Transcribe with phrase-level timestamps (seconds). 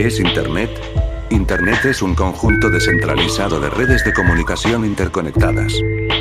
[0.00, 0.70] ¿Qué es Internet?
[1.28, 5.74] Internet es un conjunto descentralizado de redes de comunicación interconectadas.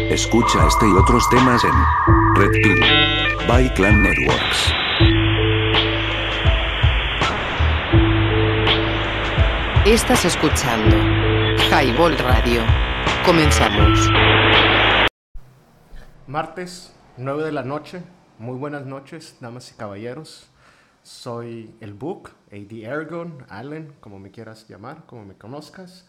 [0.09, 1.71] Escucha este y otros temas en
[2.35, 2.81] Red Pill
[3.47, 4.73] by Clan Networks.
[9.85, 10.97] Estás escuchando
[11.71, 12.61] Highball Radio.
[13.25, 14.09] Comenzamos.
[16.27, 18.03] Martes, 9 de la noche.
[18.39, 20.49] Muy buenas noches, damas y caballeros.
[21.03, 26.07] Soy el Book, AD Ergon, Allen, como me quieras llamar, como me conozcas.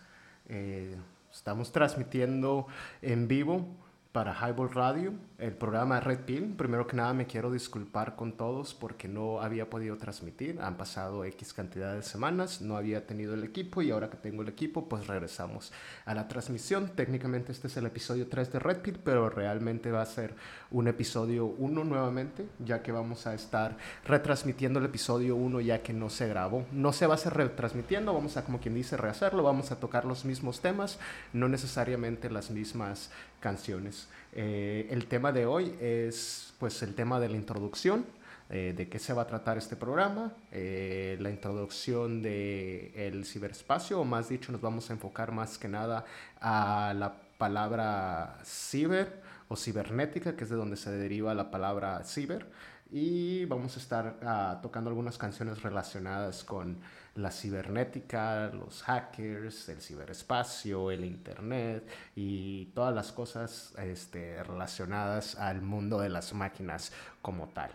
[0.48, 0.96] Eh,
[1.32, 2.66] estamos transmitiendo
[3.02, 3.66] en vivo
[4.12, 6.54] para Highball Radio, el programa Red Pill.
[6.56, 10.60] Primero que nada me quiero disculpar con todos porque no había podido transmitir.
[10.60, 14.42] Han pasado X cantidad de semanas, no había tenido el equipo y ahora que tengo
[14.42, 15.72] el equipo pues regresamos
[16.04, 16.90] a la transmisión.
[16.94, 20.34] Técnicamente este es el episodio 3 de Red Pill, pero realmente va a ser
[20.70, 25.92] un episodio 1 nuevamente, ya que vamos a estar retransmitiendo el episodio 1 ya que
[25.92, 26.66] no se grabó.
[26.72, 30.04] No se va a ser retransmitiendo, vamos a como quien dice rehacerlo, vamos a tocar
[30.04, 30.98] los mismos temas,
[31.32, 34.08] no necesariamente las mismas canciones.
[34.32, 38.06] Eh, el tema de hoy es pues el tema de la introducción,
[38.48, 44.00] eh, de qué se va a tratar este programa, eh, la introducción del el ciberespacio,
[44.00, 46.04] o más dicho, nos vamos a enfocar más que nada
[46.40, 52.46] a la palabra ciber o cibernética, que es de donde se deriva la palabra ciber,
[52.92, 56.78] y vamos a estar ah, tocando algunas canciones relacionadas con
[57.14, 65.62] la cibernética, los hackers, el ciberespacio, el internet y todas las cosas este, relacionadas al
[65.62, 67.70] mundo de las máquinas como tal.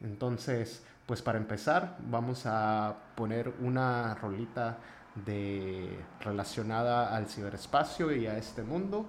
[0.00, 4.78] Entonces, pues para empezar, vamos a poner una rolita
[5.24, 9.06] de relacionada al ciberespacio y a este mundo.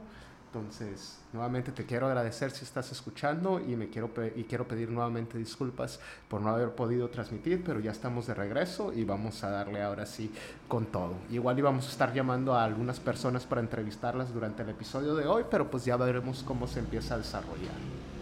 [0.58, 5.38] Entonces, nuevamente te quiero agradecer si estás escuchando y me quiero y quiero pedir nuevamente
[5.38, 9.82] disculpas por no haber podido transmitir, pero ya estamos de regreso y vamos a darle
[9.82, 10.32] ahora sí
[10.68, 11.14] con todo.
[11.30, 15.44] Igual íbamos a estar llamando a algunas personas para entrevistarlas durante el episodio de hoy,
[15.50, 18.17] pero pues ya veremos cómo se empieza a desarrollar.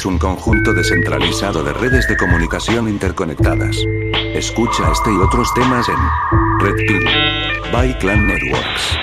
[0.00, 3.76] Es un conjunto descentralizado de redes de comunicación interconectadas.
[4.34, 5.98] Escucha este y otros temas en
[6.58, 7.04] Red Pill
[7.70, 8.96] by Clan Networks.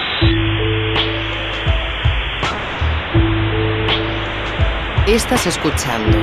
[5.05, 6.17] Estás escuchando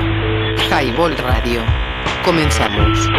[0.69, 1.61] Highball Radio.
[2.25, 3.09] Comenzamos.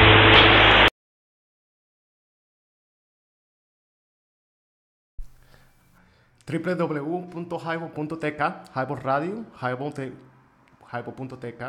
[6.46, 8.42] www.highball.tk,
[8.74, 9.94] Highball Radio, Highball
[10.92, 11.62] Highball.tk.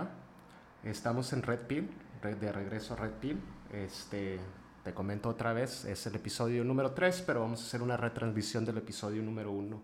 [0.84, 1.90] Estamos en Red Pill,
[2.22, 3.40] de regreso a Red Pill.
[3.74, 4.40] Este,
[4.84, 8.64] te comento otra vez, es el episodio número 3, pero vamos a hacer una retransmisión
[8.64, 9.82] del episodio número 1.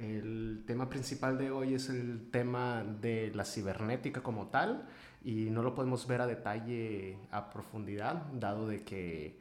[0.00, 4.88] El tema principal de hoy es el tema de la cibernética como tal
[5.22, 9.38] y no lo podemos ver a detalle a profundidad, dado de que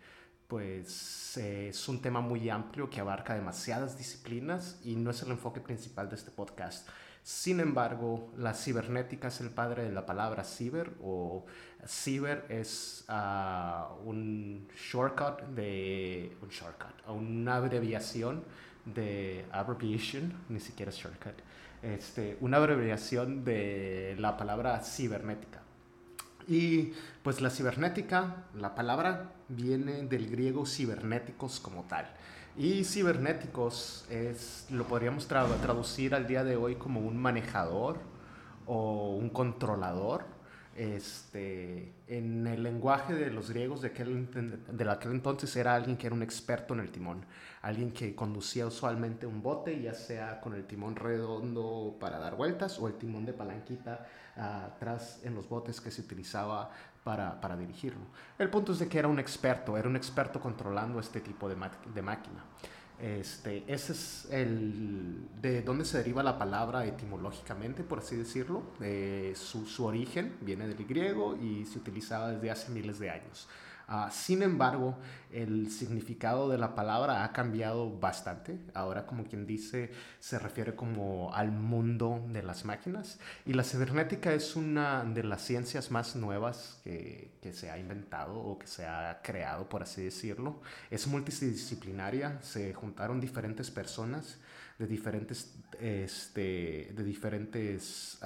[0.47, 5.31] pues eh, es un tema muy amplio que abarca demasiadas disciplinas y no es el
[5.31, 6.89] enfoque principal de este podcast.
[7.23, 11.45] Sin embargo, la cibernética es el padre de la palabra ciber o
[11.85, 18.43] ciber es ah, un shortcut de un shortcut, una abreviación
[18.85, 21.35] de abbreviation, ni siquiera es shortcut,
[21.83, 25.61] este, una abreviación de la palabra cibernética.
[26.47, 32.11] Y pues la cibernética, la palabra viene del griego cibernéticos como tal.
[32.57, 37.97] Y cibernéticos es, lo podríamos tra- traducir al día de hoy como un manejador
[38.65, 40.25] o un controlador.
[40.73, 44.29] Este, en el lenguaje de los griegos de aquel,
[44.71, 47.25] de aquel entonces era alguien que era un experto en el timón,
[47.61, 52.79] alguien que conducía usualmente un bote, ya sea con el timón redondo para dar vueltas
[52.79, 54.07] o el timón de palanquita
[54.37, 56.71] ah, atrás en los botes que se utilizaba
[57.03, 58.01] para, para dirigirlo.
[58.37, 61.55] El punto es de que era un experto, era un experto controlando este tipo de,
[61.93, 62.43] de máquina.
[63.01, 68.61] Este, ese es el de dónde se deriva la palabra etimológicamente, por así decirlo.
[68.79, 73.47] Eh, su, su origen viene del griego y se utilizaba desde hace miles de años.
[73.93, 74.97] Ah, sin embargo,
[75.33, 78.57] el significado de la palabra ha cambiado bastante.
[78.73, 83.19] Ahora, como quien dice, se refiere como al mundo de las máquinas.
[83.45, 88.57] Y la cibernética es una de las ciencias más nuevas que, se ha inventado o
[88.57, 90.61] que se ha creado, por así decirlo.
[90.89, 94.37] Es multidisciplinaria, se juntaron diferentes personas
[94.79, 98.19] de diferentes, este, de diferentes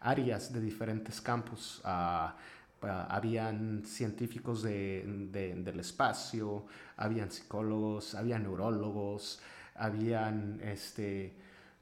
[0.00, 1.80] áreas, de diferentes campos.
[1.84, 2.34] Ah,
[2.82, 6.66] habían científicos de- de- del espacio,
[6.96, 9.40] habían psicólogos, habían neurólogos,
[9.74, 11.34] habían, este,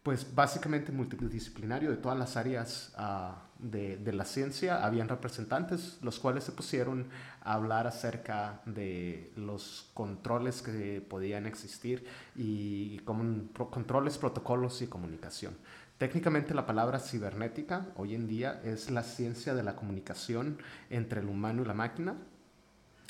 [0.03, 6.45] pues básicamente multidisciplinario de todas las áreas ah, de, la ciencia, habían representantes los cuales
[6.45, 7.09] se pusieron
[7.43, 15.57] a hablar acerca de los controles que podían existir y como controles, protocolos y comunicación.
[15.99, 20.59] Técnicamente la palabra cibernética hoy en día es la ciencia de la comunicación
[20.91, 22.17] entre el humano y la máquina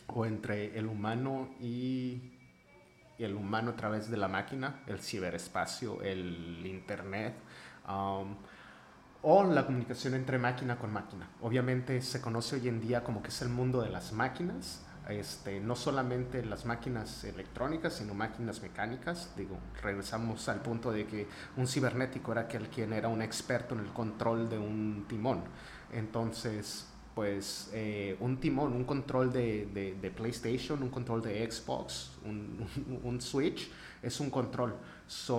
[0.07, 2.33] o entre el humano y
[3.19, 7.35] el humano a través de la máquina, el ciberespacio, el internet,
[7.89, 8.37] um,
[9.23, 11.29] o la comunicación entre máquina con máquina.
[11.41, 15.61] Obviamente se conoce hoy en día como que es el mundo de las máquinas, este,
[15.61, 19.31] no solamente las máquinas electrónicas, sino máquinas mecánicas.
[19.37, 23.81] Digo, regresamos al punto de que un cibernético era aquel quien era un experto en
[23.83, 25.45] el control de un timón.
[25.93, 29.67] Entonces, pues eh, un timón, un control de,
[30.01, 33.71] de- PlayStation, un control de Xbox, un, un- un Switch,
[34.03, 34.75] es un control.
[35.07, 35.37] So,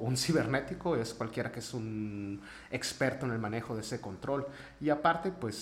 [0.00, 4.46] un cibernético es cualquiera que es un experto en el manejo de ese control.
[4.80, 5.54] Y aparte, pues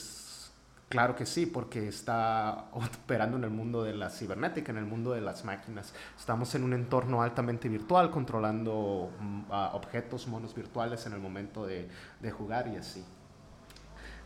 [0.88, 5.12] claro que sí, porque está operando en el mundo de la cibernética, en el mundo
[5.12, 5.92] de las máquinas.
[6.18, 11.88] Estamos en un entorno altamente virtual, controlando mm, objetos, monos virtuales en el momento de,
[12.20, 13.04] de jugar y así.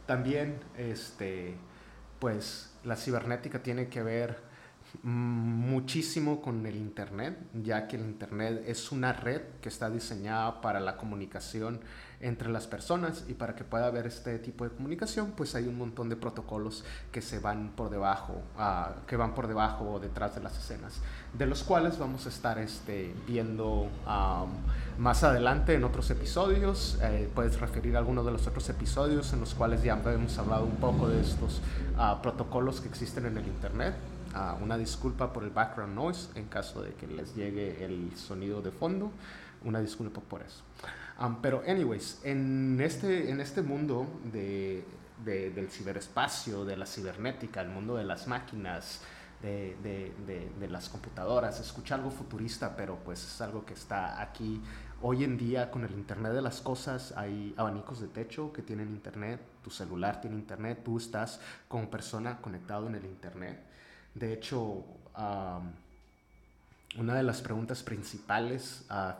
[0.06, 1.56] también, este,
[2.18, 4.52] pues la cibernética tiene que ver
[5.02, 10.80] muchísimo con el Internet, ya que el Internet es una red que está diseñada para
[10.80, 11.80] la comunicación
[12.22, 15.76] entre las personas y para que pueda haber este tipo de comunicación, pues hay un
[15.76, 20.36] montón de protocolos que se van por debajo, uh, que van por debajo o detrás
[20.36, 21.00] de las escenas,
[21.34, 24.50] de los cuales vamos a estar este, viendo um,
[24.98, 26.98] más adelante en otros episodios.
[27.02, 30.64] Eh, puedes referir a algunos de los otros episodios en los cuales ya hemos hablado
[30.64, 31.60] un poco de estos
[31.98, 33.94] uh, protocolos que existen en el Internet.
[34.34, 38.62] Uh, una disculpa por el background noise en caso de que les llegue el sonido
[38.62, 39.10] de fondo.
[39.64, 40.62] Una disculpa por eso.
[41.20, 44.84] Um, pero, anyways, en este, en este mundo de,
[45.24, 49.02] de, del ciberespacio, de la cibernética, el mundo de las máquinas,
[49.42, 50.12] de,
[50.58, 54.62] de, las computadoras, escucha algo futurista, pero pues es algo que está aquí
[55.02, 57.12] hoy en día con el Internet de las Cosas.
[57.16, 62.40] Hay abanicos de techo que tienen Internet, tu celular tiene Internet, tú estás como persona
[62.40, 63.60] conectado en el Internet.
[64.14, 64.84] De hecho,
[66.98, 69.12] una de las preguntas principales uh,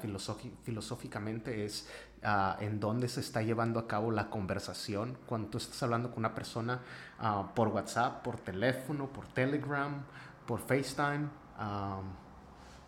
[0.63, 1.89] filosóficamente es
[2.23, 6.19] uh, en dónde se está llevando a cabo la conversación cuando tú estás hablando con
[6.19, 6.81] una persona
[7.21, 10.03] uh, por WhatsApp, por teléfono, por Telegram,
[10.47, 11.29] por FaceTime,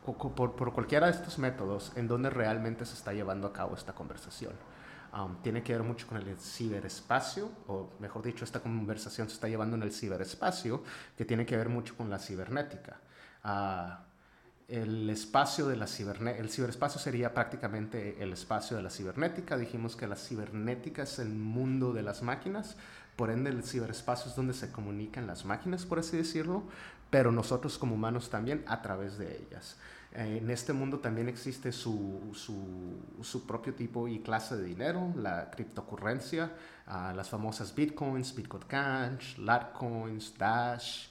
[0.05, 3.95] por, por, cualquiera de estos métodos, en dónde realmente se está llevando a cabo esta
[3.95, 4.53] conversación.
[5.43, 9.77] Tiene que ver mucho con el ciberespacio, o mejor dicho, esta conversación se está llevando
[9.77, 10.83] en el ciberespacio,
[11.17, 12.99] que tiene que ver mucho con la cibernética.
[13.45, 14.04] Uh,
[14.69, 19.57] el espacio de la cibernética, el ciberespacio sería prácticamente el espacio de la cibernética.
[19.57, 22.77] Dijimos que la cibernética es el mundo de las máquinas,
[23.17, 26.65] por ende el ciberespacio es donde se comunican las máquinas, por así decirlo,
[27.11, 29.77] pero nosotros como humanos también a través de ellas.
[30.15, 36.53] En este mundo también existe su, su, propio tipo y clase de dinero, la criptocurrencia,
[36.87, 41.09] uh, las famosas bitcoins, Bitcoin Cash, Latcoins, Dash,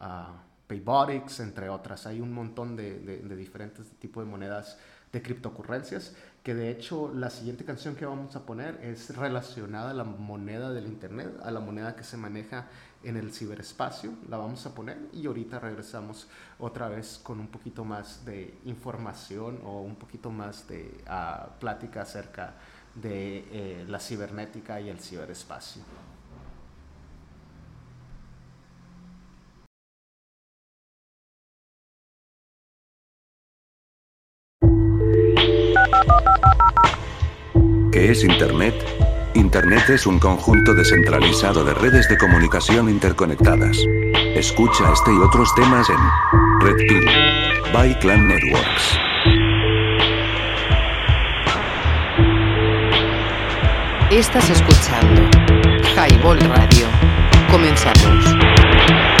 [0.00, 0.32] uh,
[0.66, 2.06] Paybotics, entre otras.
[2.06, 4.78] Hay un montón de, de, de diferentes tipos de monedas
[5.12, 9.94] de criptocurrencias, que de hecho la siguiente canción que vamos a poner es relacionada a
[9.94, 12.66] la moneda del Internet, a la moneda que se maneja
[13.02, 17.84] en el ciberespacio, la vamos a poner y ahorita regresamos otra vez con un poquito
[17.84, 22.54] más de información o un poquito más de uh, plática acerca
[22.94, 25.82] de eh, la cibernética y el ciberespacio.
[37.96, 38.74] ¿Qué es Internet?
[39.32, 43.78] Internet es un conjunto descentralizado de redes de comunicación interconectadas.
[44.34, 45.96] Escucha este y otros temas en
[46.60, 47.06] Red Pill
[47.72, 48.98] by Clan Networks.
[54.10, 55.22] Estás escuchando
[55.96, 56.86] Highball Radio.
[57.50, 59.15] Comenzamos.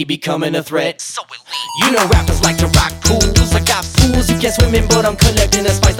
[0.00, 1.00] Anarchy becoming a threat.
[1.00, 1.22] So
[1.80, 3.54] you know rappers like to rock pools.
[3.54, 5.99] I got pools you can't swim in, but I'm collecting the spice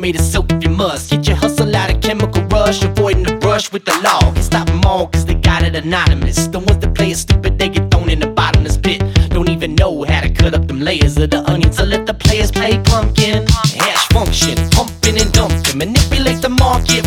[0.00, 1.10] made of silk if you must.
[1.10, 4.20] Get your hustle out of chemical rush, avoiding the brush with the law.
[4.32, 6.46] Can stop them all cause they got it anonymous.
[6.46, 9.02] The ones that play it stupid, they get thrown in the bottomless pit.
[9.28, 11.72] Don't even know how to cut up them layers of the onion.
[11.72, 13.46] So let the players play pumpkin.
[13.48, 15.76] Hash function, pumping and dumping.
[15.76, 17.04] Manipulate the market,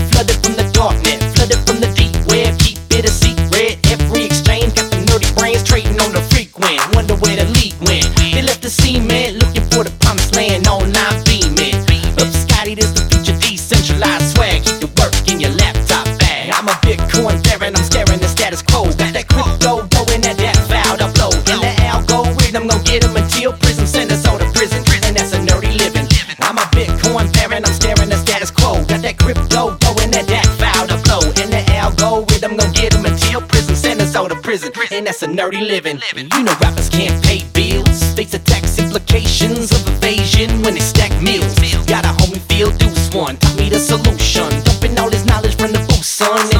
[34.93, 35.99] And that's a nerdy living.
[36.15, 38.13] You know rappers can't pay bills.
[38.13, 41.55] Face the tax implications of evasion when they stack meals.
[41.87, 44.49] Got a homie feel deuce one, taught me the solution.
[44.63, 46.52] Dumping all this knowledge from the booth, son.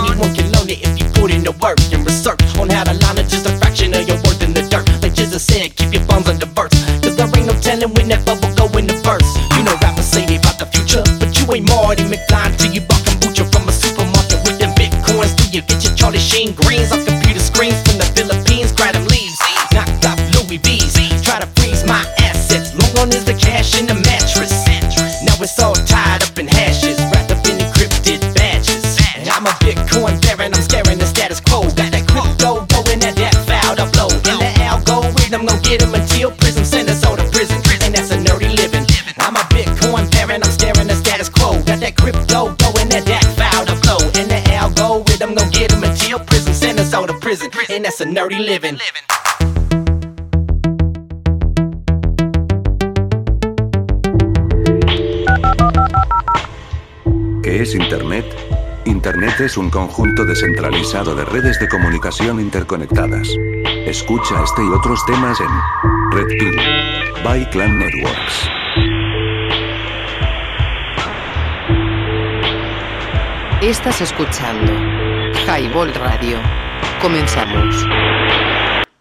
[47.39, 47.75] Prison.
[47.75, 48.77] And that's a nerdy living.
[57.43, 58.25] ¿Qué es Internet?
[58.85, 63.29] Internet es un conjunto descentralizado de redes de comunicación interconectadas.
[63.85, 65.49] Escucha este y otros temas en
[66.11, 66.57] Red Pill
[67.23, 68.49] by Clan Networks.
[73.61, 74.73] Estás escuchando
[75.47, 76.37] Highball Radio.
[77.03, 77.85] Comenzamos.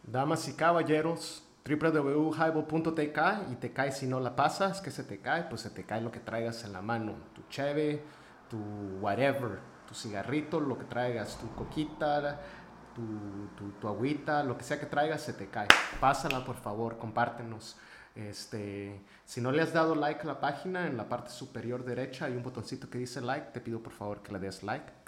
[0.03, 5.45] Damas y caballeros, www.highball.tk y te cae si no la pasas, que se te cae,
[5.45, 8.03] pues se te cae lo que traigas en la mano, tu cheve,
[8.51, 8.59] tu
[9.01, 12.41] whatever, tu cigarrito, lo que traigas, tu coquita,
[12.93, 13.03] tu,
[13.57, 15.69] tu, tu agüita, lo que sea que traigas, se te cae.
[16.01, 17.77] Pásala por favor, compártenos.
[18.17, 22.25] Este, si no le has dado like a la página, en la parte superior derecha
[22.25, 25.02] hay un botoncito que dice like, te pido por favor que le des like.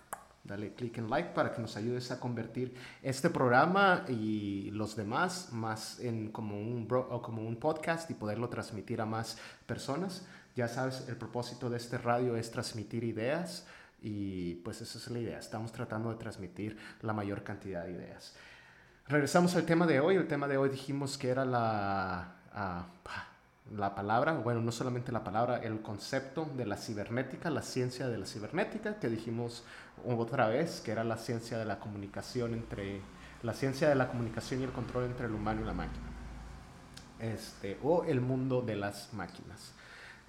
[0.44, 5.48] Dale clic en like para que nos ayudes a convertir este programa y los demás
[5.52, 10.26] más en como un, bro- o como un podcast y poderlo transmitir a más personas.
[10.54, 13.66] Ya sabes, el propósito de este radio es transmitir ideas
[14.02, 15.38] y pues esa es la idea.
[15.38, 18.37] Estamos tratando de transmitir la mayor cantidad de ideas.
[19.09, 20.16] Regresamos al tema de hoy.
[20.16, 22.87] El tema de hoy dijimos que era la, ah,
[23.76, 28.18] la palabra, bueno, no solamente la palabra, el concepto de la cibernética, la ciencia de
[28.18, 29.64] la cibernética, que dijimos
[30.06, 33.00] otra vez, que era la ciencia de la comunicación entre,
[33.42, 36.06] la ciencia de la comunicación y el control entre el humano y la máquina.
[37.18, 39.72] Este, o el mundo de las máquinas.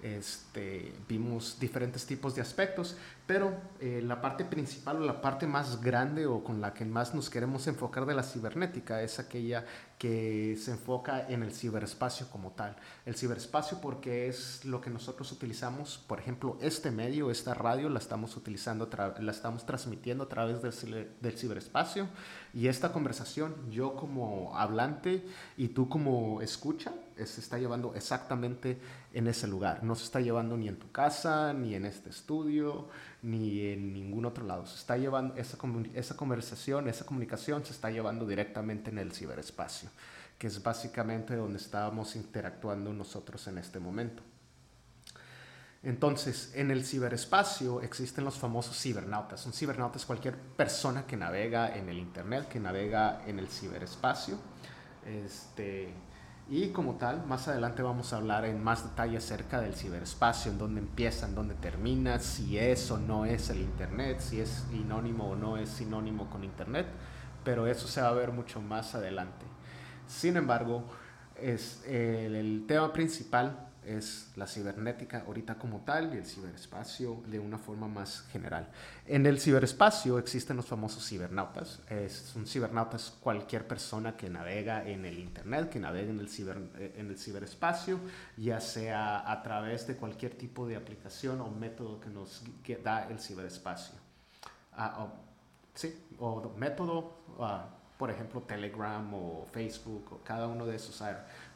[0.02, 5.80] Este, vimos diferentes tipos de aspectos, pero eh, la parte principal o la parte más
[5.80, 9.64] grande o con la que más nos queremos enfocar de la cibernética es aquella
[9.98, 12.76] que se enfoca en el ciberespacio como tal.
[13.04, 17.98] El ciberespacio porque es lo que nosotros utilizamos, por ejemplo, este medio, esta radio, la
[17.98, 22.08] estamos utilizando, la estamos transmitiendo a través del, del ciberespacio
[22.54, 26.92] y esta conversación, yo como hablante y tú como escucha,
[27.24, 28.78] se está llevando exactamente
[29.14, 29.82] en ese lugar.
[29.82, 32.88] No se está llevando ni en tu casa, ni en este estudio,
[33.22, 34.66] ni en ningún otro lado.
[34.66, 35.58] Se está llevando esa,
[35.94, 39.90] esa conversación, esa comunicación se está llevando directamente en el ciberespacio,
[40.38, 44.22] que es básicamente donde estábamos interactuando nosotros en este momento.
[45.82, 49.46] Entonces, en el ciberespacio existen los famosos cibernautas.
[49.46, 54.36] Un cibernauta es cualquier persona que navega en el Internet, que navega en el ciberespacio.
[55.06, 55.94] Este,
[56.48, 60.58] y como tal, más adelante vamos a hablar en más detalle acerca del ciberespacio, en
[60.58, 65.30] dónde empieza, en dónde termina, si es o no es el Internet, si es sinónimo
[65.30, 66.86] o no es sinónimo con Internet,
[67.42, 69.44] pero eso se va a ver mucho más adelante.
[70.06, 70.84] Sin embargo,
[71.34, 77.38] es, el, el tema principal es la cibernética ahorita como tal y el ciberespacio de
[77.38, 78.68] una forma más general.
[79.06, 81.80] En el ciberespacio existen los famosos cibernautas.
[81.88, 86.28] Es, un cibernauta es cualquier persona que navega en el Internet, que navega en el,
[86.28, 86.58] ciber,
[86.96, 87.98] en el ciberespacio,
[88.36, 92.42] ya sea a través de cualquier tipo de aplicación o método que nos
[92.82, 93.94] da el ciberespacio.
[94.72, 95.12] Ah, o-
[95.74, 97.68] sí, o método, ah,
[97.98, 101.00] por ejemplo, Telegram o Facebook o cada uno de esos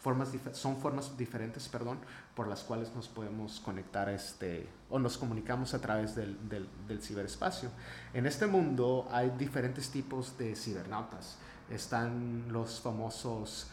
[0.00, 1.98] formas son formas diferentes, perdón,
[2.34, 7.02] por las cuales nos podemos conectar este o nos comunicamos a través del, del, del
[7.02, 7.70] ciberespacio.
[8.14, 11.36] En este mundo hay diferentes tipos de cibernautas.
[11.68, 13.68] Están los famosos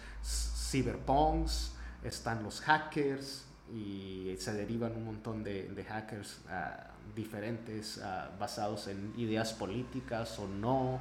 [0.69, 8.31] cyberpunks, están los hackers y se derivan un montón de, de hackers ah, diferentes ah,
[8.39, 10.99] basados en ideas políticas o no,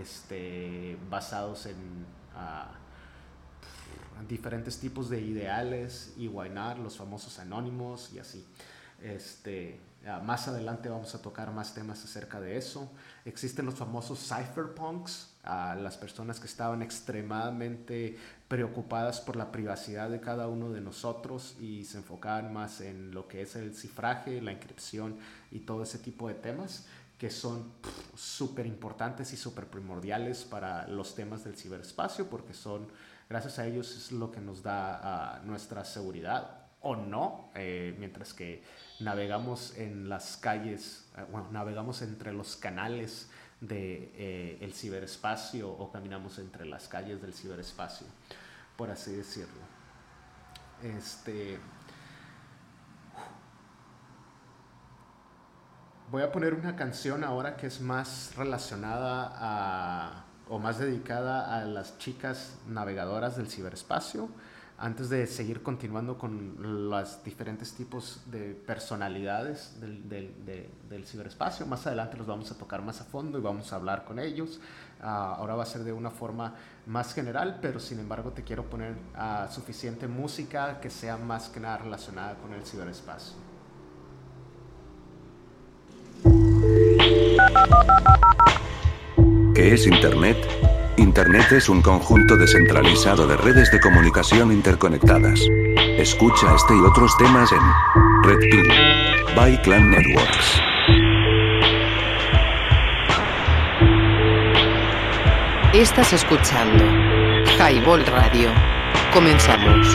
[0.00, 2.70] este, basados en ah,
[4.28, 8.44] diferentes tipos de ideales y wainar, los famosos anónimos y así.
[9.02, 9.80] Este,
[10.22, 12.90] más adelante vamos a tocar más temas acerca de eso.
[13.24, 20.48] Existen los famosos cypherpunks, las personas que estaban extremadamente preocupadas por la privacidad de cada
[20.48, 25.16] uno de nosotros y se enfocaban más en lo que es el cifraje, la inscripción
[25.50, 26.86] y todo ese tipo de temas
[27.22, 27.70] que son
[28.16, 32.88] súper importantes y súper primordiales para los temas del ciberespacio porque son,
[33.32, 38.34] gracias a ellos es lo que nos da uh, nuestra seguridad o no, eh, mientras
[38.34, 38.62] que
[39.00, 45.90] navegamos en las calles, eh, bueno, navegamos entre los canales del de, eh, ciberespacio o
[45.90, 48.06] caminamos entre las calles del ciberespacio,
[48.76, 49.62] por así decirlo.
[50.82, 51.58] Este,
[56.10, 61.64] voy a poner una canción ahora que es más relacionada a, o más dedicada a
[61.64, 64.28] las chicas navegadoras del ciberespacio
[64.76, 66.56] antes de seguir continuando con
[66.90, 71.64] los diferentes tipos de personalidades del, del, del, ciberespacio.
[71.64, 74.60] Más adelante los vamos a tocar más a fondo y vamos a hablar con ellos.
[75.00, 76.52] Uh, ahora va a ser de una forma
[76.84, 81.60] más general, pero sin embargo te quiero poner uh, suficiente música que sea más que
[81.60, 83.36] nada relacionada con el ciberespacio.
[89.62, 90.36] ¿Qué es Internet?
[90.96, 95.38] Internet es un conjunto descentralizado de redes de comunicación interconectadas.
[95.98, 97.60] Escucha este y otros temas en
[98.24, 98.68] Red Pill
[99.36, 100.60] by Clan Networks.
[105.72, 106.84] Estás escuchando
[107.56, 108.50] Highball Radio.
[109.14, 109.86] Comenzamos.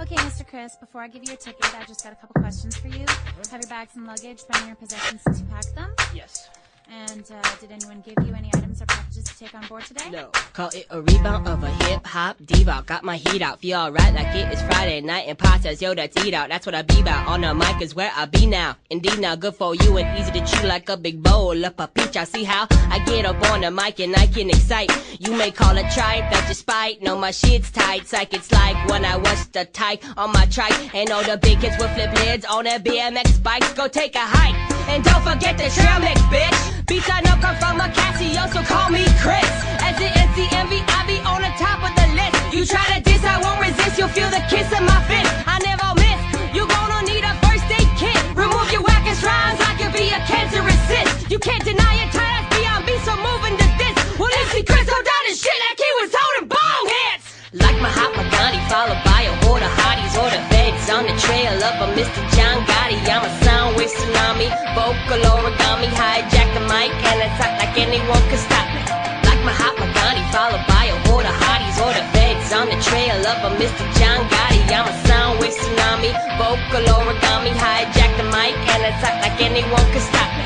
[0.00, 0.44] Okay, Mr.
[0.44, 3.06] Chris, before I give you a ticket, I just got a couple questions for you.
[3.52, 5.90] Have your bags and luggage been in your possession since you packed them?
[6.12, 6.48] Yes.
[6.88, 10.08] And uh, did anyone give you any items or packages to take on board today?
[10.10, 10.28] No.
[10.52, 12.84] Call it a rebound of a hip hop diva.
[12.86, 15.26] Got my heat out, feel alright like it is Friday night.
[15.26, 16.48] And says, yo, that's eat out.
[16.48, 17.26] That's what I be about.
[17.26, 18.76] On the mic is where I be now.
[18.90, 21.88] Indeed, now good for you and easy to chew like a big bowl of a
[21.88, 22.16] peach.
[22.16, 24.90] I see how I get up on the mic and I can excite.
[25.18, 27.02] You may call it tripe, that's your spite.
[27.02, 28.06] No, my shit's tight.
[28.06, 30.94] Psych, it's like when I was the type on my trike.
[30.94, 33.72] And all the big kids with flip lids on their BMX bikes.
[33.72, 34.54] Go take a hike.
[34.88, 36.75] And don't forget the trail mix, bitch.
[36.86, 39.50] Beats I know come from a Casio, so call me Chris.
[39.82, 42.38] As the NCMV, I be on the top of the list.
[42.54, 43.98] You try to diss, I won't resist.
[43.98, 45.26] You'll feel the kiss of my fist.
[45.50, 46.20] I never miss.
[46.54, 48.14] You gonna need a first aid kit.
[48.38, 51.26] Remove your wackest rhymes, I could be a cancerous cyst.
[51.26, 53.94] You can't deny it, tired beyond be so moving to this.
[54.14, 57.26] Well, MC Chris hold down his shit like he was holding bong hits.
[57.66, 61.50] Like Mahatma Gandhi, followed by a horde of hotties or the feds on the trail
[61.50, 62.22] of a Mr.
[62.38, 63.02] John Gotti.
[63.10, 66.45] I'm a sound wave tsunami, vocal origami, hijack
[66.86, 68.82] mic and attack like anyone can stop me.
[69.26, 73.18] Like Mahatma Gandhi, followed by a horde of hotties or the feds on the trail
[73.26, 73.84] of a Mr.
[73.98, 74.60] John Gotti.
[74.70, 80.02] I'm a sound wave tsunami, vocal origami, hijack the mic and attack like anyone can
[80.10, 80.44] stop me.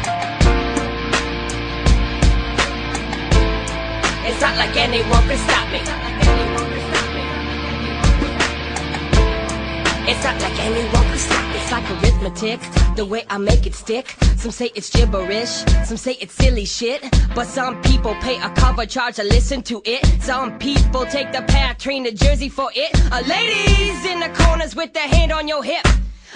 [4.29, 6.80] It's not like anyone can stop me.
[10.09, 11.55] It's not like anyone can stop.
[11.55, 12.61] It's like arithmetic,
[12.97, 14.17] the way I make it stick.
[14.37, 17.05] Some say it's gibberish, some say it's silly shit.
[17.35, 20.05] But some people pay a cover charge to listen to it.
[20.23, 22.91] Some people take the path, train to Jersey for it.
[23.13, 25.87] A ladies in the corners with their hand on your hip.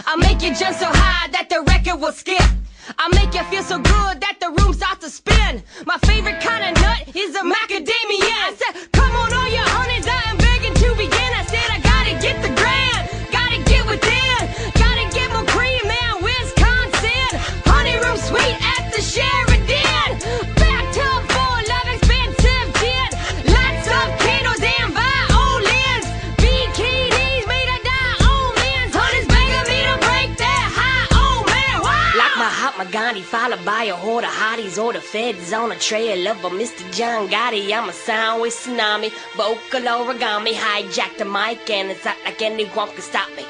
[0.06, 2.42] I make you jump so high that the record will skip.
[2.98, 5.62] I make you feel so good that the room starts to spin.
[5.86, 8.36] My favorite kind of nut is a macadamia.
[8.44, 10.33] I said, come on, all your honeys, I
[32.90, 36.50] Gandhi, followed by a horde of hotties or the feds on a trail of a
[36.50, 36.82] Mr.
[36.92, 37.72] John Gotti.
[37.72, 42.88] I'm a sound with tsunami, vocal origami, hijacked the mic and it's not like anyone
[42.90, 43.44] can stop me.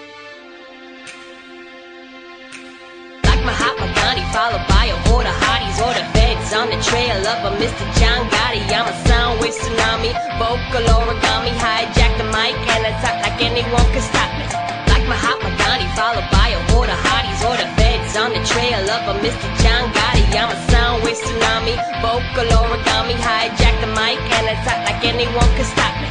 [3.25, 7.21] Like Mahatma Gandhi, followed by a horde of hotties or the feds on the trail
[7.25, 7.85] of a Mr.
[7.99, 8.63] John Gotti.
[8.69, 13.89] I'm a sound with tsunami, vocal origami, hijacked the mic and it's not like anyone
[13.95, 14.47] can stop me.
[14.93, 16.44] Like Mahatma Gandhi, followed by
[16.75, 19.49] horde of hotties or the feds on the trail of a Mr.
[19.63, 20.25] John Gotti.
[20.35, 25.51] I'm a sound with tsunami, vocal origami, hijack the mic and it's not like anyone
[25.57, 26.09] can stop me.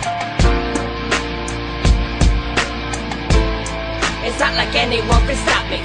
[4.27, 5.79] It's not like anyone can stop me.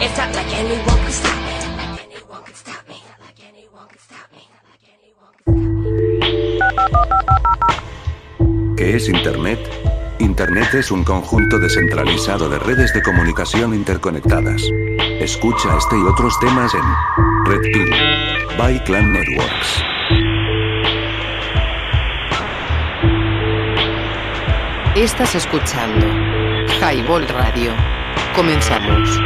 [0.00, 0.34] It's not.
[0.34, 1.48] Like anyone can stop me.
[8.76, 9.87] ¿Qué es Internet?
[10.20, 14.62] Internet es un conjunto descentralizado de redes de comunicación interconectadas.
[15.20, 16.82] Escucha este y otros temas en
[17.44, 17.90] Red Pill
[18.58, 19.84] by Clan Networks.
[24.96, 26.06] Estás escuchando
[26.80, 27.70] Highball Radio.
[28.34, 29.20] Comenzamos.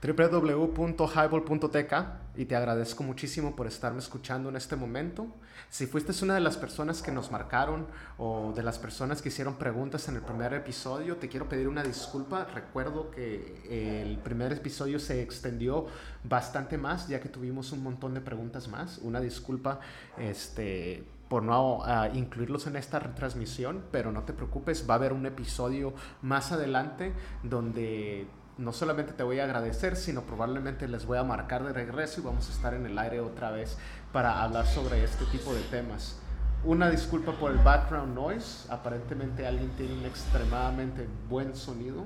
[0.00, 1.94] www.highball.tk
[2.36, 5.26] y te agradezco muchísimo por estarme escuchando en este momento.
[5.70, 9.56] Si fuiste una de las personas que nos marcaron o de las personas que hicieron
[9.56, 12.46] preguntas en el primer episodio, te quiero pedir una disculpa.
[12.54, 15.86] Recuerdo que el primer episodio se extendió
[16.24, 18.98] bastante más ya que tuvimos un montón de preguntas más.
[18.98, 19.80] Una disculpa
[20.16, 25.12] este, por no uh, incluirlos en esta retransmisión, pero no te preocupes, va a haber
[25.12, 28.26] un episodio más adelante donde
[28.58, 32.24] no solamente te voy a agradecer, sino probablemente les voy a marcar de regreso y
[32.24, 33.78] vamos a estar en el aire otra vez
[34.12, 36.18] para hablar sobre este tipo de temas.
[36.64, 42.04] Una disculpa por el background noise, aparentemente alguien tiene un extremadamente buen sonido.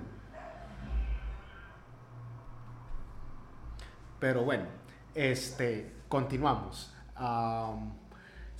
[4.21, 4.67] Pero bueno,
[5.15, 6.95] este, continuamos.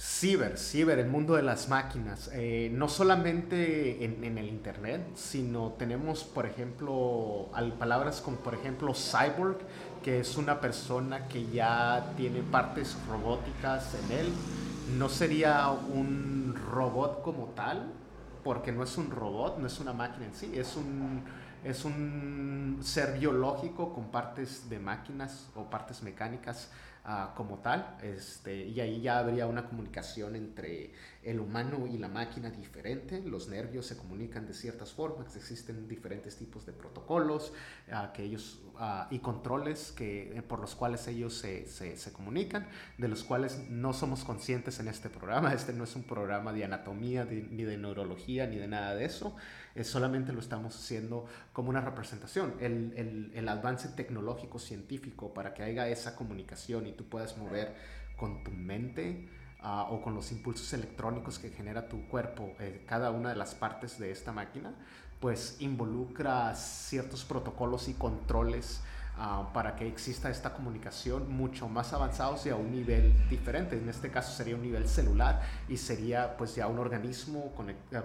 [0.05, 5.75] Ciber, ciber, el mundo de las máquinas, eh, no solamente en, en, el Internet, sino
[5.79, 9.59] tenemos, por ejemplo, al, palabras como, por ejemplo, cyborg,
[10.03, 14.33] que es una persona que ya tiene partes robóticas en él.
[14.99, 17.93] No sería un robot como tal,
[18.43, 21.23] porque no es un robot, no es una máquina en sí, es un,
[21.63, 26.71] es un ser biológico con partes de máquinas o partes mecánicas
[27.05, 32.09] uh, como tal, este, y ahí ya habría una comunicación entre el humano y la
[32.09, 37.53] máquina diferente, los nervios se comunican de ciertas formas, existen diferentes tipos de protocolos
[37.89, 42.67] uh, y controles que, eh, por los cuales ellos se, se, comunican,
[42.99, 46.65] de los cuales no somos conscientes en este programa, este no es un programa de
[46.65, 49.37] anatomía, ni de neurología, ni de nada de eso,
[49.75, 55.55] es solamente lo estamos haciendo como una representación, el, el, el avance tecnológico científico para
[55.55, 57.75] que haya esa comunicación y tú puedas mover
[58.17, 59.29] con tu mente
[59.63, 63.55] uh, o con los impulsos electrónicos que genera tu cuerpo eh, cada una de las
[63.55, 64.75] partes de esta máquina,
[65.21, 68.81] pues involucra ciertos protocolos y controles
[69.23, 73.79] Uh, para que exista esta comunicación mucho más avanzados y a un nivel diferente.
[73.79, 77.55] En este caso sería un nivel celular y sería pues ya un organismo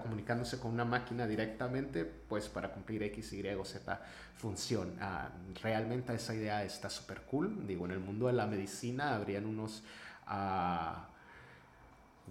[0.04, 4.00] comunicándose con una máquina directamente pues para cumplir X, Y o Z
[4.36, 4.90] función.
[5.02, 7.66] Uh, realmente esa idea está súper cool.
[7.66, 9.84] Digo, en el mundo de la medicina habrían unos...
[10.30, 11.00] Uh,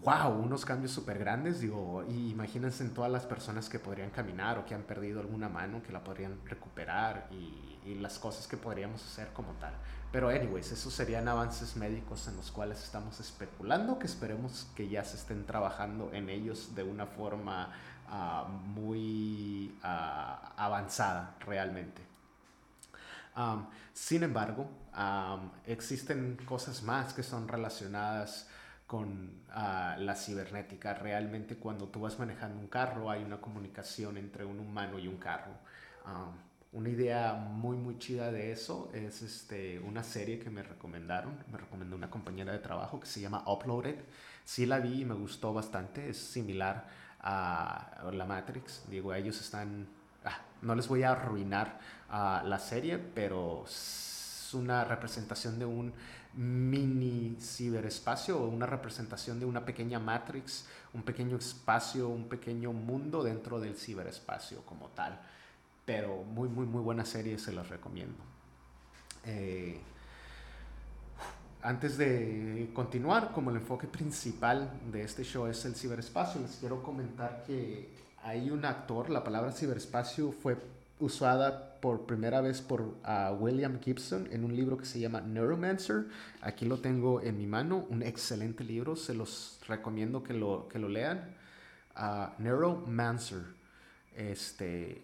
[0.05, 4.67] wow, unos cambios súper grandes, digo, imagínense en todas las personas que podrían caminar o
[4.67, 9.05] que han perdido alguna mano, que la podrían recuperar y, y, las cosas que podríamos
[9.05, 9.73] hacer como tal.
[10.13, 15.05] Pero anyways, esos serían avances médicos en los cuales estamos especulando, que esperemos que ya
[15.05, 17.71] se estén trabajando en ellos de una forma
[18.11, 22.03] uh, muy uh, avanzada realmente.
[23.37, 28.49] Um, sin embargo, um, existen cosas más que son relacionadas
[28.87, 30.95] con uh, la cibernética.
[30.95, 35.17] Realmente cuando tú vas manejando un carro hay una comunicación entre un humano y un
[35.17, 35.53] carro.
[36.07, 36.46] Um,
[36.77, 41.57] una idea muy muy chida de eso es este, una serie que me recomendaron, me
[41.57, 43.97] recomendó una compañera de trabajo que se llama Uploaded.
[44.45, 46.87] Sí la vi y me gustó bastante, es similar
[47.21, 48.85] a la Matrix.
[48.91, 49.89] Digo, ellos están...
[50.23, 55.95] Ah, no les voy a arruinar uh, la serie, pero es una representación de un
[56.35, 63.23] mini ciberespacio o una representación de una pequeña matrix, un pequeño espacio, un pequeño mundo
[63.23, 65.19] dentro del ciberespacio como tal.
[65.87, 68.19] Pero muy, muy, muy buena serie, se las recomiendo.
[69.25, 69.81] Eh,
[71.63, 76.83] antes de continuar, como el enfoque principal de este show es el ciberespacio, les quiero
[76.83, 77.89] comentar que
[78.23, 80.57] hay un actor, la palabra ciberespacio fue
[80.99, 82.95] usada por primera vez por
[83.39, 86.07] William Gibson en un libro que se llama Neuromancer.
[86.41, 90.79] Aquí lo tengo en mi mano, un excelente libro, se los recomiendo que lo, que
[90.79, 91.35] lo lean.
[91.97, 93.43] Uh, Neuromancer,
[94.15, 95.03] este,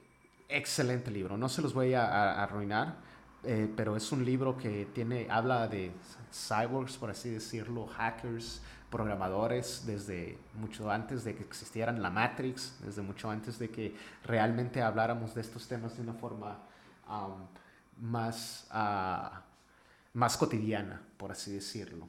[0.57, 2.97] excelente libro, no se los voy a, arruinar,
[3.45, 5.93] eh, pero es un libro que tiene, habla de
[6.33, 8.63] cyborgs, por así decirlo, hackers,
[8.93, 14.83] programadores desde mucho antes de que existieran la Matrix, desde mucho antes de que realmente
[14.83, 16.59] habláramos de estos temas de una forma
[17.09, 17.47] um,
[18.11, 19.35] más, uh,
[20.13, 22.07] más cotidiana, por así decirlo.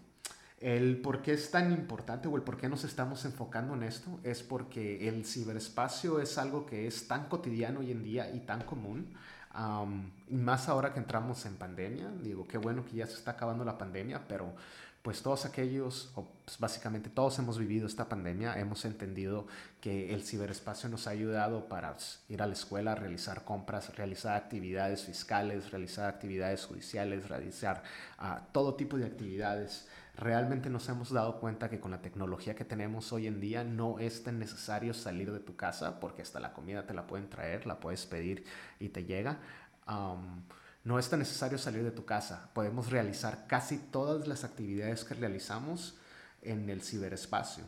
[0.64, 4.22] El por qué es tan importante o el por qué nos estamos enfocando en esto
[4.24, 8.62] es porque el ciberespacio es algo que es tan cotidiano hoy en día y tan
[8.62, 9.14] común.
[10.30, 13.66] Y más ahora que entramos en pandemia, digo, qué bueno que ya se está acabando
[13.66, 14.54] la pandemia, pero
[15.02, 16.14] pues todos aquellos,
[16.46, 19.48] pues básicamente todos hemos vivido esta pandemia, hemos entendido
[19.82, 21.98] que el ciberespacio nos ha ayudado para
[22.30, 27.84] ir a la escuela, realizar compras, realizar actividades fiscales, realizar actividades judiciales, realizar
[28.18, 32.66] uh, todo tipo de actividades realmente nos hemos dado cuenta que con la tecnología que
[32.66, 36.54] tenemos hoy en día no es tan necesario salir de tu casa porque hasta la
[36.54, 38.46] comida te la pueden traer, la puedes pedir
[38.80, 39.40] y te llega.
[39.88, 42.50] No es tan necesario salir de tu casa.
[42.54, 45.98] Podemos realizar casi todas las actividades que realizamos
[46.42, 47.64] en el ciberespacio.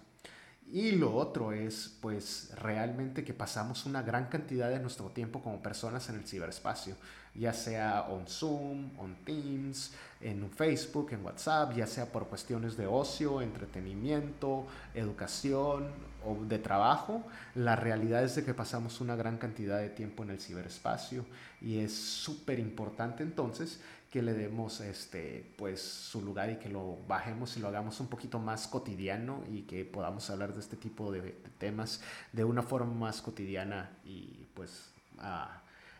[0.72, 5.62] Y lo otro es, pues, realmente que pasamos una gran cantidad de nuestro tiempo como
[5.62, 6.96] personas en el ciberespacio
[7.36, 12.88] ya sea on Zoom, on Teams, en Facebook, en WhatsApp, ya sea por cuestiones de
[12.88, 15.90] ocio, entretenimiento, educación
[16.26, 17.24] o de trabajo,
[17.54, 21.26] la realidad es de que pasamos una gran cantidad de tiempo en el ciberespacio
[21.62, 23.82] y es súper importante entonces
[24.16, 28.08] que le demos este pues su lugar y que lo bajemos y lo hagamos un
[28.08, 32.02] poquito más cotidiano y que podamos hablar de este tipo de, temas
[32.32, 34.90] de una forma más cotidiana y pues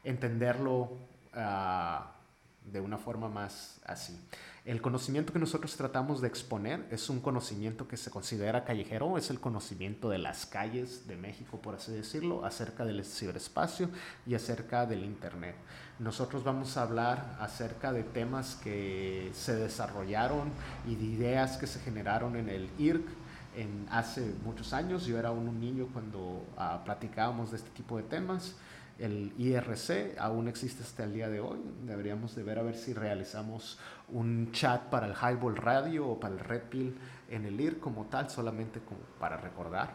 [0.06, 0.94] entenderlo
[1.34, 4.18] de una forma más así.
[4.66, 9.30] El conocimiento que nosotros tratamos de exponer es un conocimiento que se considera callejero, es
[9.30, 13.92] el conocimiento de las calles de México, por así decirlo, acerca del ciberespacio
[14.26, 15.56] y acerca del Internet.
[16.00, 20.52] Nosotros vamos a hablar acerca de temas que se desarrollaron
[20.88, 23.06] y de ideas que se generaron en el IRC
[23.56, 25.06] en hace muchos años.
[25.06, 28.56] Yo era un, niño cuando uh, platicábamos de este tipo de temas
[29.00, 31.60] el IRC aún existe hasta el día de hoy.
[31.84, 33.78] Deberíamos de ver a ver si realizamos
[34.10, 36.98] un chat para el Highball Radio o para el Red Pill
[37.30, 39.94] en el IR como tal, solamente como para recordar.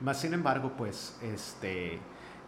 [0.00, 1.94] Más sin embargo, pues este,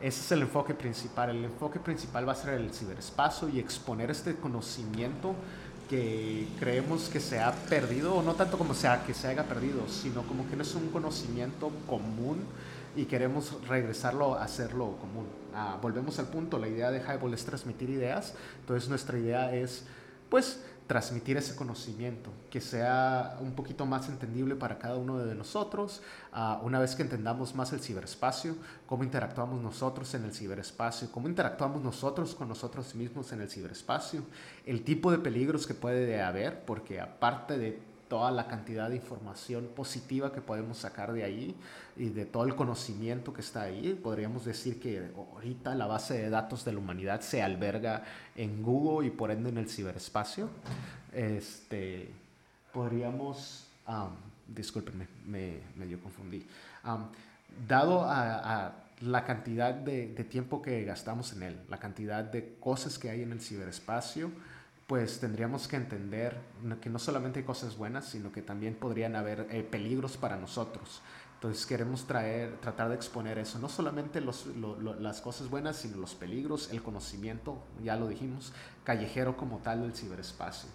[0.00, 1.30] ese es el enfoque principal.
[1.30, 5.34] El enfoque principal va a ser el ciberespacio y exponer este conocimiento
[5.88, 9.86] que creemos que se ha perdido, o no tanto como sea que se haya perdido,
[9.88, 12.44] sino como que no es un conocimiento común
[12.96, 15.26] y queremos regresarlo a hacerlo común.
[15.54, 19.84] Ah, volvemos al punto, la idea de Highball es transmitir ideas, entonces nuestra idea es
[20.28, 26.02] pues transmitir ese conocimiento, que sea un poquito más entendible para cada uno de nosotros,
[26.34, 28.54] uh, una vez que entendamos más el ciberespacio,
[28.86, 34.24] cómo interactuamos nosotros en el ciberespacio, cómo interactuamos nosotros con nosotros mismos en el ciberespacio,
[34.66, 39.66] el tipo de peligros que puede haber, porque aparte de toda la cantidad de información
[39.74, 41.56] positiva que podemos sacar de ahí
[41.96, 43.98] y de todo el conocimiento que está ahí.
[44.00, 48.04] Podríamos decir que ahorita la base de datos de la humanidad se alberga
[48.36, 50.48] en Google y por ende en el ciberespacio.
[51.12, 52.08] Este,
[52.72, 54.10] podríamos, um,
[54.46, 56.46] discúlpenme, me medio confundí.
[56.84, 57.06] Um,
[57.66, 62.54] dado a, a la cantidad de, de, tiempo que gastamos en él, la cantidad de
[62.60, 64.30] cosas que hay en el ciberespacio,
[64.86, 66.38] pues tendríamos que entender
[66.80, 71.00] que no solamente hay cosas buenas, sino que también podrían haber eh, peligros para nosotros.
[71.34, 76.82] Entonces queremos tratar de exponer eso, no solamente las cosas buenas, sino los peligros, el
[76.82, 80.70] conocimiento, ya lo dijimos, callejero como tal del ciberespacio.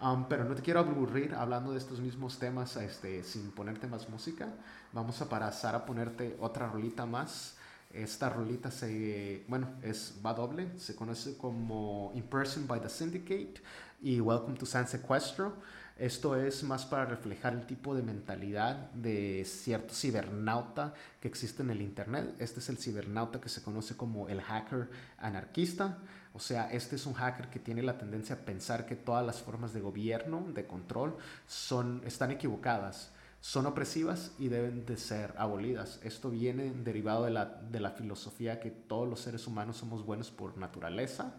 [0.00, 4.08] Um, pero no te quiero aburrir hablando de estos mismos temas este, sin ponerte más
[4.08, 4.48] música.
[4.92, 7.53] Vamos a pasar a ponerte otra rolita más.
[7.94, 13.54] Esta rolita se, bueno, es, va doble, se conoce como In Person by the Syndicate
[14.02, 15.54] y Welcome to San Sequestro.
[15.96, 21.70] Esto es más para reflejar el tipo de mentalidad de cierto cibernauta que existe en
[21.70, 22.34] el Internet.
[22.40, 25.98] Este es el cibernauta que se conoce como el hacker anarquista.
[26.32, 29.40] O sea, este es un hacker que tiene la tendencia a pensar que todas las
[29.40, 33.13] formas de gobierno, de control, son, están equivocadas
[33.44, 36.00] son opresivas y deben de ser abolidas.
[36.02, 40.30] Esto viene derivado de la, de la filosofía que todos los seres humanos somos buenos
[40.30, 41.34] por naturaleza.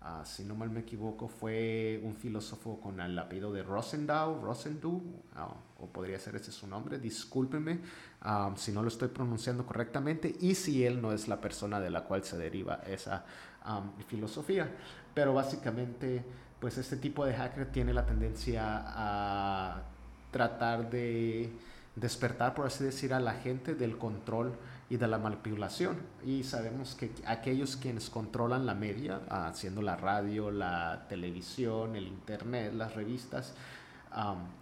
[0.00, 4.92] Uh, si no mal me equivoco, fue un filósofo con el apellido de Rosendau, Rosendu,
[4.92, 7.80] uh, o podría ser ese su nombre, discúlpenme
[8.24, 11.90] um, si no lo estoy pronunciando correctamente y si él no es la persona de
[11.90, 13.24] la cual se deriva esa
[13.66, 14.70] um, filosofía.
[15.12, 16.24] Pero básicamente,
[16.60, 19.97] pues este tipo de hacker tiene la tendencia a
[20.30, 21.52] tratar de
[21.96, 24.54] despertar, por así decir, a la gente del control
[24.90, 25.98] y de la manipulación.
[26.24, 32.72] Y sabemos que aquellos quienes controlan la media, haciendo la radio, la televisión, el internet,
[32.74, 33.54] las revistas,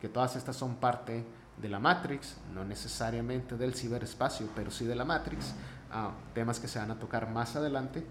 [0.01, 1.25] que todas estas son parte
[1.57, 5.55] de la Matrix, no necesariamente del ciberespacio, pero sí de la Matrix,
[5.91, 8.05] uh, temas que se van a tocar más adelante,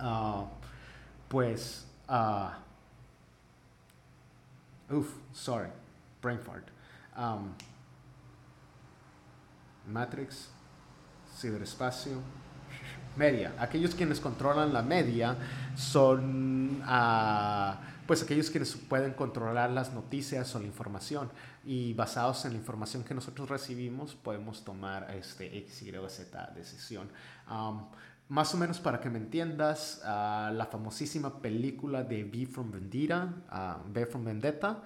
[0.00, 0.46] uh,
[1.28, 2.50] pues, uh,
[4.92, 5.68] uff, sorry,
[6.20, 6.68] brain fart.
[7.16, 7.54] Um,
[9.86, 10.48] Matrix,
[11.36, 12.20] ciberespacio,
[13.16, 13.54] media.
[13.58, 15.36] Aquellos quienes controlan la media
[15.76, 21.30] son ah, pues aquellos quienes pueden controlar las noticias o la información
[21.64, 27.08] y basados en la información que nosotros recibimos podemos tomar este X, Y, Z decisión.
[27.50, 27.86] Um,
[28.28, 33.28] más o menos para que me entiendas, ah, la famosísima película de V from Vendetta,
[33.50, 34.82] uh, V from Vendetta,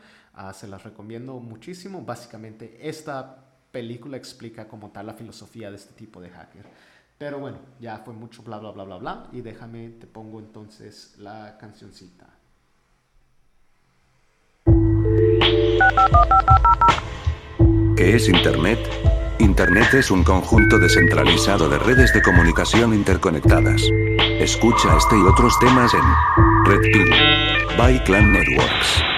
[0.52, 2.02] se las recomiendo muchísimo.
[2.02, 6.64] Básicamente esta película explica como tal la filosofía de este tipo de hacker.
[7.18, 11.14] Pero bueno, ya fue mucho bla bla bla bla bla y déjame, te pongo entonces
[11.18, 12.26] la cancioncita.
[17.96, 18.78] ¿Qué es Internet?
[19.38, 23.82] Internet es un conjunto descentralizado de redes de comunicación interconectadas.
[24.40, 26.02] Escucha este y otros temas en
[26.64, 27.10] Red Pill
[27.76, 29.13] by Clan Networks.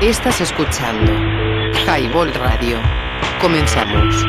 [0.00, 1.12] Estás escuchando
[1.84, 2.78] Highball Radio.
[3.38, 4.24] Comenzamos.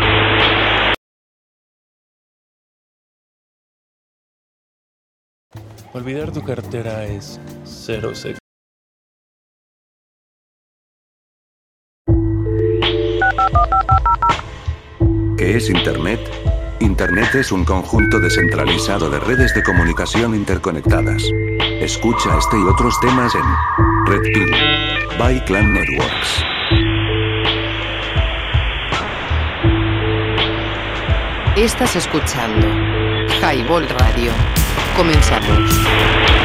[5.94, 8.40] Olvidar tu cartera es cero sexo.
[15.38, 16.20] ¿Qué es Internet?
[16.82, 21.24] Internet es un conjunto descentralizado de redes de comunicación interconectadas.
[21.80, 23.44] Escucha este y otros temas en
[24.06, 24.81] Red Pill
[25.18, 26.44] by Clan Networks.
[31.56, 32.68] Estás escuchando
[33.42, 34.32] Highball Radio.
[34.96, 36.41] Comenzamos.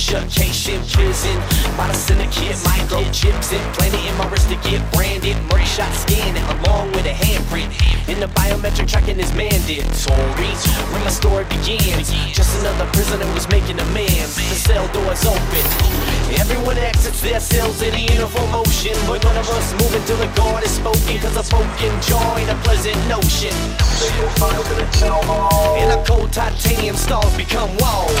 [0.00, 1.36] And in prison
[1.76, 5.36] By the syndicate, microchips implanted in my wrist to get branded.
[5.52, 7.68] Mugshot scanning along with a handprint.
[8.08, 10.52] And the biometric tracking is mandatory.
[10.90, 14.36] When my story begins Just another prisoner was making amends.
[14.36, 15.64] The cell doors open.
[16.40, 18.96] Everyone exits their cells in a uniform motion.
[19.06, 21.20] But none of us move until the guard is spoken.
[21.20, 23.52] Cause a spoken jaw ain't a pleasant notion.
[25.76, 28.16] In a cold titanium stalls become walls.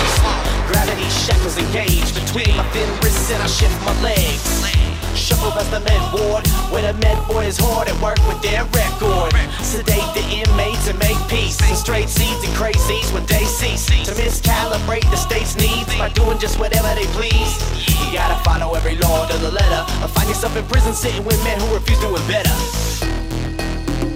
[0.68, 4.66] Gravity shackles engage between my thin wrists and I shift my legs.
[5.14, 8.64] Shuffle past the med ward, where the med boy is hard at work with their
[8.74, 9.30] record.
[9.62, 11.60] Sedate the inmates and make peace.
[11.62, 16.38] And straight seeds and crazies when they cease to miscalibrate the state's needs by doing
[16.38, 17.54] just whatever they please.
[17.86, 21.38] You gotta follow every law to the letter, or find yourself in prison sitting with
[21.44, 23.09] men who refuse doing better.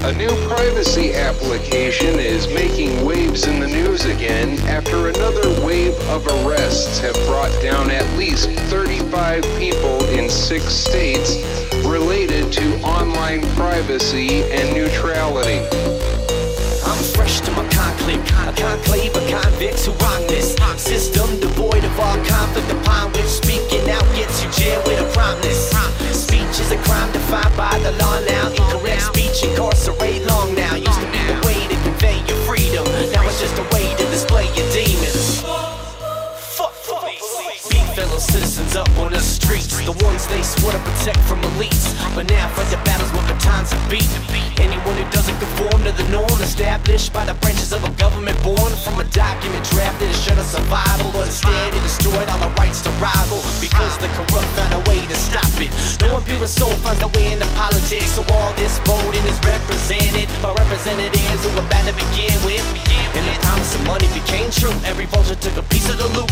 [0.05, 6.26] A new privacy application is making waves in the news again after another wave of
[6.26, 11.36] arrests have brought down at least 35 people in six states
[11.86, 15.61] related to online privacy and neutrality.
[16.84, 21.98] I'm fresh to my conclave, a conclave of convicts who rock this system devoid of
[21.98, 26.03] all conflict upon which speaking out gets you jailed with a promise.
[26.55, 28.48] Speech is a crime defined by the law now.
[28.48, 30.76] Incorrect speech incarcerate long now.
[30.76, 30.93] Used
[38.14, 41.90] fellow citizens up on the streets, the ones they swore to protect from elites.
[42.14, 44.06] But now fight the battles with batons and beat.
[44.60, 48.70] Anyone who doesn't conform to the norm established by the branches of a government born
[48.84, 52.82] from a document drafted to shut a survival, but instead it destroyed all the rights
[52.82, 55.70] to rival because the corrupt found a way to stop it.
[56.00, 60.54] No impure soul finds their way into politics, so all this voting is represented by
[60.54, 62.62] representatives who were bad to begin with.
[63.14, 64.74] And the promise of money became true.
[64.86, 66.30] Every vulture took a piece of the loot.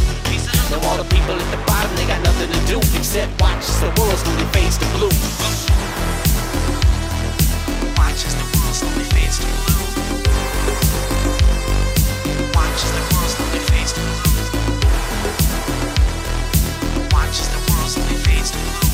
[0.70, 3.88] Now all the people at the bottom, they got nothing to do except watch the
[3.98, 5.12] world slowly fades to blue.
[7.96, 9.86] Watch as the world slowly fades to blue.
[12.54, 14.32] Watch as the world slowly fades to blue.
[17.12, 18.91] Watch as the world slowly fades to blue.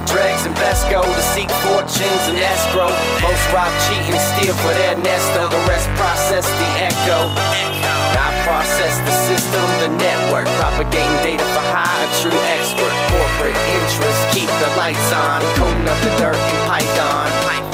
[0.00, 2.88] The dregs and best go to seek fortunes and escrow.
[3.20, 7.20] Most rob, cheat, and steal for their nest, though the rest process the echo.
[8.20, 12.94] I process the system, the network, propagating data for hire, true expert.
[13.12, 17.69] Corporate interests keep the lights on, coating up the dirt in Python.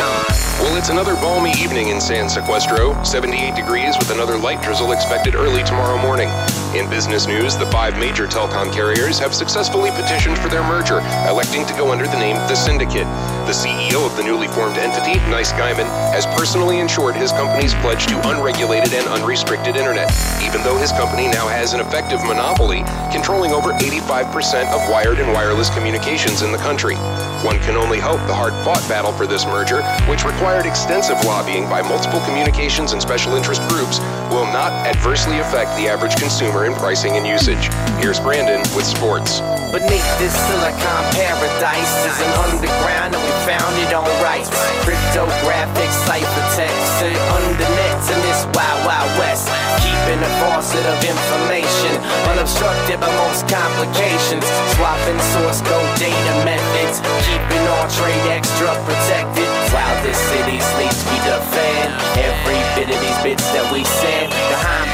[0.77, 5.64] It's another balmy evening in San Sequestro, 78 degrees with another light drizzle expected early
[5.64, 6.29] tomorrow morning.
[6.77, 11.64] In business news, the five major telecom carriers have successfully petitioned for their merger, electing
[11.64, 13.09] to go under the name The Syndicate.
[13.49, 18.05] The CEO of the newly formed entity, Nice Guyman, has personally ensured his company's pledge
[18.09, 20.12] to unregulated and unrestricted internet,
[20.45, 25.33] even though his company now has an effective monopoly, controlling over 85% of wired and
[25.33, 26.97] wireless communications in the country.
[27.41, 31.81] One can only hope the hard-fought battle for this merger, which required extensive lobbying by
[31.81, 37.17] multiple communications and special interest groups, will not adversely affect the average consumer in pricing
[37.17, 37.71] and usage.
[38.03, 39.41] Here's Brandon with sports.
[39.73, 44.51] Beneath this silicon paradise is an underground and we found it on rights.
[44.83, 49.66] Cryptographic ciphertext sit undernets in this wild, wild west.
[50.17, 51.93] Keeping a faucet of information
[52.33, 54.49] unobstructed by most complications.
[54.73, 57.05] Swapping source code data methods.
[57.29, 59.45] Keeping all trade extra protected.
[59.77, 64.33] While this city sleeps, we defend every bit of these bits that we send.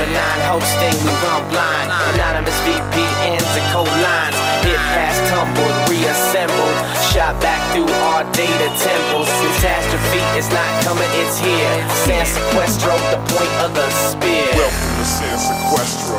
[0.02, 1.86] Benign hosting, we run blind.
[2.18, 4.34] Anonymous VPNs and code lines.
[4.66, 6.74] Hit past tumbled, reassembled.
[7.14, 9.30] Shot back through our data temples.
[9.30, 11.70] Catastrophe is not coming, it's here.
[12.02, 14.50] San Sequestro, the point of the spear.
[14.58, 16.18] Welcome to San Sequestro.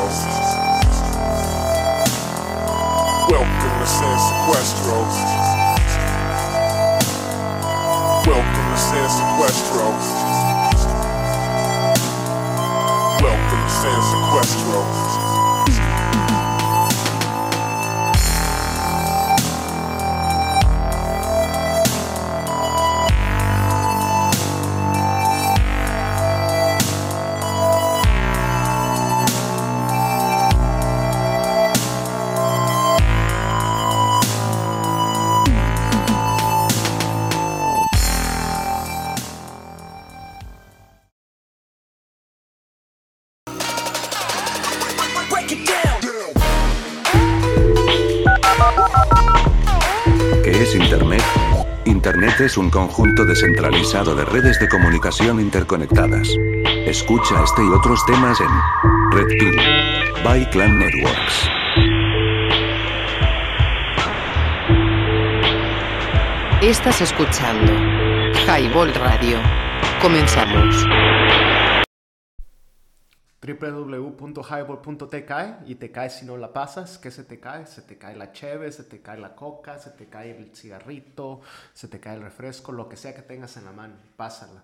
[3.28, 4.96] Welcome to San Sequestro.
[8.32, 10.23] Welcome to San Sequestro.
[13.84, 15.33] San Sequestro.
[52.54, 56.28] Es un conjunto descentralizado de redes de comunicación interconectadas.
[56.86, 58.46] Escucha este y otros temas en
[59.10, 59.56] Red Pill
[60.22, 61.50] by Clan Networks.
[66.62, 67.72] Estás escuchando
[68.46, 69.38] Highball Radio.
[70.00, 70.86] Comenzamos.
[73.60, 76.98] www.highball.tk y te cae si no la pasas.
[76.98, 77.66] ¿Qué se te cae?
[77.66, 81.40] Se te cae la cheve, se te cae la coca, se te cae el cigarrito,
[81.72, 83.94] se te cae el refresco, lo que sea que tengas en la mano.
[84.16, 84.62] Pásala,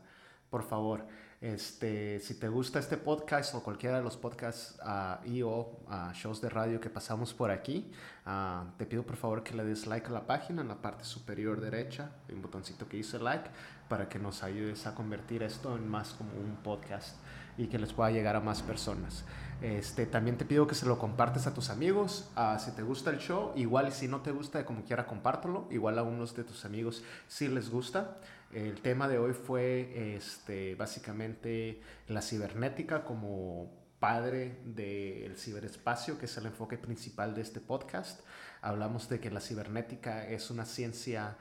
[0.50, 1.06] por favor.
[1.40, 6.12] Este, si te gusta este podcast o cualquiera de los podcasts ah, y o ah,
[6.14, 7.90] shows de radio que pasamos por aquí,
[8.26, 11.04] ah, te pido por favor que le des like a la página en la parte
[11.04, 13.48] superior derecha, un botoncito que dice like
[13.88, 17.16] para que nos ayudes a convertir esto en más como un podcast
[17.56, 19.24] y que les pueda llegar a más personas.
[19.62, 22.30] Este, también te pido que se lo compartes a tus amigos.
[22.58, 25.66] si te gusta el show, igual si no te gusta, como quiera, compártelo.
[25.70, 28.18] Igual a unos de tus amigos si les gusta.
[28.52, 33.70] El tema de hoy fue este, básicamente la cibernética como
[34.00, 38.20] padre del ciberespacio, que es el enfoque principal de este podcast.
[38.62, 41.36] Hablamos de que la cibernética es una ciencia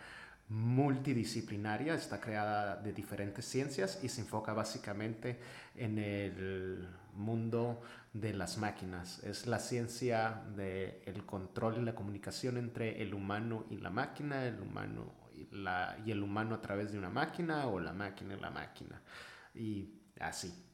[0.49, 5.39] multidisciplinaria, está creada de diferentes ciencias y se enfoca básicamente
[5.75, 7.81] en el mundo
[8.13, 9.23] de las máquinas.
[9.23, 14.59] Es la ciencia del control y la comunicación entre el humano y la máquina, el
[14.59, 18.39] humano y, la, y el humano a través de una máquina o la máquina y
[18.39, 19.01] la máquina.
[19.53, 20.65] Y así.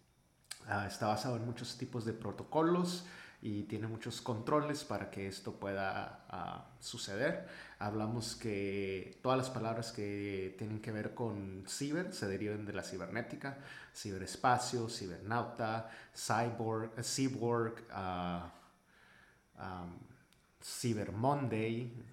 [0.68, 3.06] Ah, está basado en muchos tipos de protocolos
[3.46, 7.48] y tiene muchos controles para que esto pueda ah, suceder.
[7.78, 12.82] Hablamos que todas las palabras que tienen que ver con ciber se deriven de la
[12.82, 13.60] cibernética,
[13.96, 18.50] ciberespacio, cibernauta, cyborg, eh, cyborg, uh,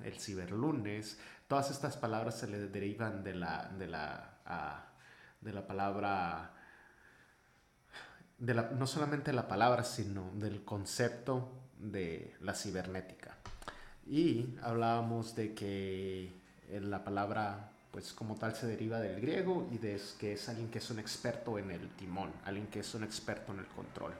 [0.04, 1.18] el ciberlunes,
[1.48, 4.84] todas estas palabras se le derivan de la, de la,
[5.40, 6.61] de la palabra
[8.42, 13.36] no solamente la palabra, sino del concepto de la cibernética.
[14.06, 16.32] Y hablábamos de que
[16.68, 20.78] la palabra, pues como tal, se deriva del griego y de que es alguien que
[20.78, 24.12] es un experto en el timón, alguien que es un experto en el control.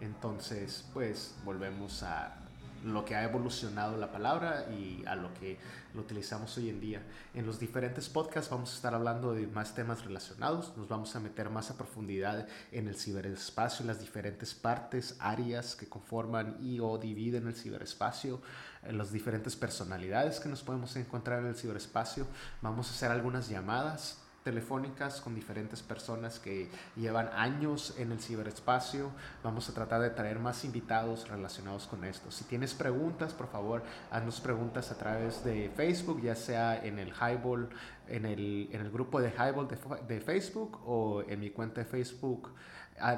[0.00, 2.41] Entonces, pues volvemos a
[2.84, 5.58] lo que ha evolucionado la palabra y a lo que
[5.94, 7.02] lo utilizamos hoy en día.
[7.34, 11.20] En los diferentes podcasts vamos a estar hablando de más temas relacionados, nos vamos a
[11.20, 16.80] meter más a profundidad en el ciberespacio, en las diferentes partes, áreas que conforman y
[16.80, 18.40] o dividen el ciberespacio,
[18.82, 22.26] en las diferentes personalidades que nos podemos encontrar en el ciberespacio.
[22.62, 29.10] Vamos a hacer algunas llamadas telefónicas con diferentes personas que llevan años en el ciberespacio.
[29.42, 32.30] Vamos a tratar de traer más invitados relacionados con esto.
[32.30, 37.12] Si tienes preguntas, por favor, haznos preguntas a través de Facebook, ya sea en el
[37.12, 37.68] Highball,
[38.08, 39.78] en el, en el grupo de Highball de,
[40.08, 42.52] de, Facebook o en mi cuenta de Facebook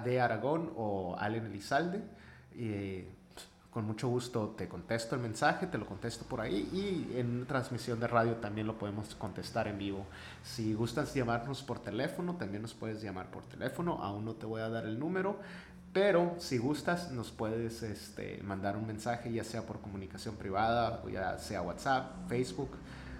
[0.04, 2.02] de Aragón o Allen Elizalde.
[2.54, 3.06] Y,
[3.74, 7.98] con mucho gusto te contesto el mensaje, te lo contesto por ahí y en transmisión
[7.98, 10.06] de radio también lo podemos contestar en vivo.
[10.44, 14.60] Si gustas llamarnos por teléfono, también nos puedes llamar por teléfono, aún no te voy
[14.60, 15.40] a dar el número,
[15.92, 21.08] pero si gustas nos puedes este, mandar un mensaje ya sea por comunicación privada o
[21.08, 22.70] ya sea WhatsApp, Facebook.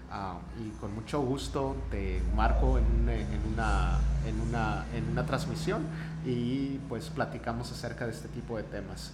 [0.09, 5.27] Ah, y con mucho gusto te marco en una, en, una, en, una, en una
[5.27, 5.85] transmisión
[6.25, 9.13] y pues platicamos acerca de este tipo de temas.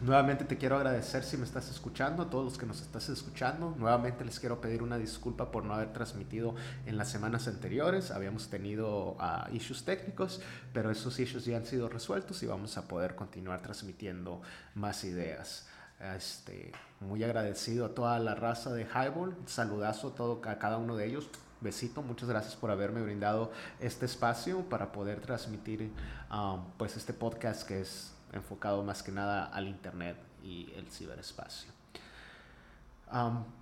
[0.00, 3.74] Nuevamente te quiero agradecer si me estás escuchando, a todos los que nos estás escuchando.
[3.76, 6.54] Nuevamente les quiero pedir una disculpa por no haber transmitido
[6.86, 8.10] en las semanas anteriores.
[8.10, 10.40] Habíamos tenido uh, issues técnicos,
[10.72, 14.40] pero esos issues ya han sido resueltos y vamos a poder continuar transmitiendo
[14.74, 15.68] más ideas.
[16.16, 19.36] Este, muy agradecido a toda la raza de Highball.
[19.44, 21.28] Saludazo a, todo, a cada uno de ellos.
[21.60, 25.92] Besito, muchas gracias por haberme brindado este espacio para poder transmitir
[26.32, 31.70] um, pues este podcast que es enfocado más que nada al Internet y el ciberespacio.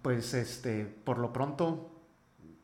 [0.02, 1.98] pues este, por lo pronto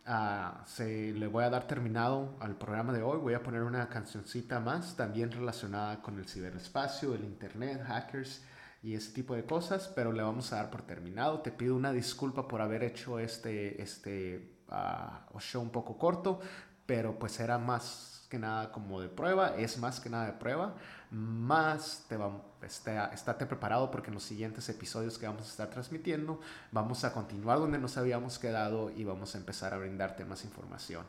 [0.06, 3.18] uh, se le voy a dar terminado al programa de hoy.
[3.18, 8.42] Voy a poner una cancioncita más, también relacionada con el ciberespacio, el Internet, hackers
[8.82, 11.40] y ese tipo de cosas, pero le vamos a dar por terminado.
[11.40, 16.40] Te pido una disculpa por haber hecho este, este uh, show un poco corto,
[16.86, 20.74] pero pues era más nada como de prueba, es más que nada de prueba,
[21.10, 22.30] más te va,
[22.62, 26.40] está, estate preparado porque en los siguientes episodios que vamos a estar transmitiendo
[26.72, 31.04] vamos a continuar donde nos habíamos quedado y vamos a empezar a brindarte más información.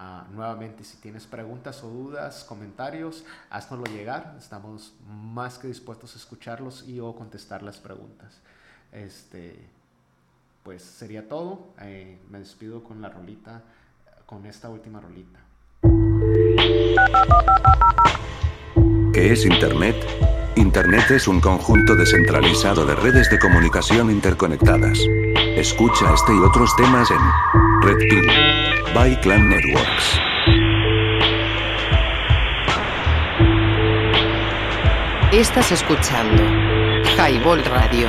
[0.00, 4.34] Uh, nuevamente, si tienes preguntas o dudas, comentarios, haznoslo llegar.
[4.38, 8.40] Estamos más que dispuestos a escucharlos y o contestar las preguntas.
[8.92, 9.68] Este,
[10.62, 11.74] pues sería todo.
[11.82, 13.62] Eh, me despido con la rolita,
[14.24, 15.40] con esta última rolita.
[19.12, 19.96] ¿Qué es Internet?
[20.56, 24.98] Internet es un conjunto descentralizado de redes de comunicación interconectadas.
[25.56, 27.18] Escucha este y otros temas en
[27.82, 30.20] Red by Clan Networks.
[35.32, 36.42] Estás escuchando
[37.16, 38.08] Highball Radio.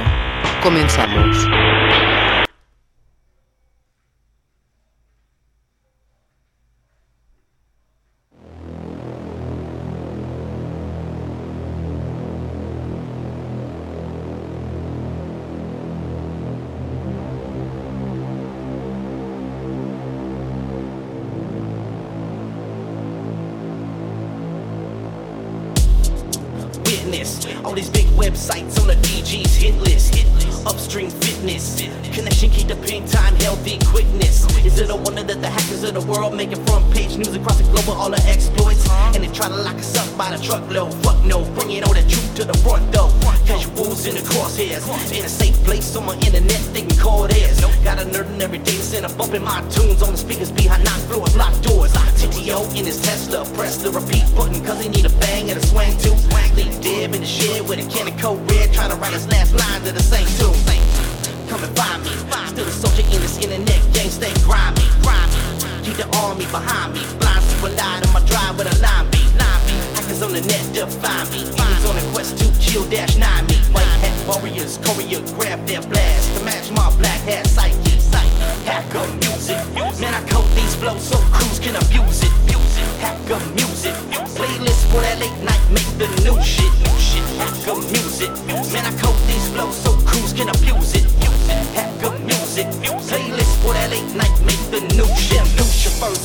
[0.61, 1.37] Comenzamos.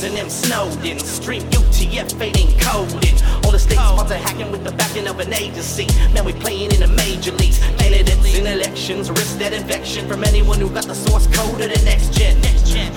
[0.03, 0.99] And them Snowden.
[0.99, 3.21] Stream UTF fading coded.
[3.43, 5.87] All the states want to hacking with the backing of an agency.
[6.13, 7.59] Man, we playing in the major leagues.
[7.87, 9.09] Candidates in elections.
[9.09, 12.35] Risk that infection from anyone who got the source code of the next gen.